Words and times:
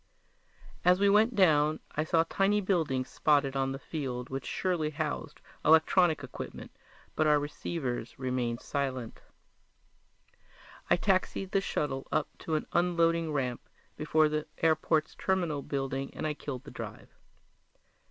As 0.83 0.99
we 0.99 1.09
went 1.11 1.35
down 1.35 1.79
I 1.91 2.03
saw 2.05 2.23
tiny 2.27 2.59
buildings 2.59 3.07
spotted 3.07 3.55
on 3.55 3.71
the 3.71 3.77
field 3.77 4.31
which 4.31 4.47
surely 4.47 4.89
housed 4.89 5.41
electronic 5.63 6.23
equipment, 6.23 6.71
but 7.15 7.27
our 7.27 7.37
receivers 7.37 8.17
remained 8.17 8.61
silent. 8.61 9.21
I 10.89 10.95
taxied 10.95 11.51
the 11.51 11.61
shuttle 11.61 12.07
up 12.11 12.29
to 12.39 12.55
an 12.55 12.65
unloading 12.73 13.31
ramp 13.31 13.61
before 13.95 14.27
the 14.27 14.47
airport's 14.57 15.13
terminal 15.13 15.61
building 15.61 16.11
and 16.15 16.25
I 16.25 16.33
killed 16.33 16.63
the 16.63 16.71
drive. 16.71 17.09